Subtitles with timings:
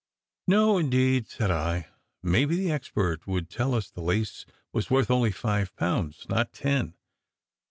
[0.47, 1.89] "No, indeed," said I.
[2.23, 6.95] "Maybe the expert would tell us the lace was worth only five pounds, not ten.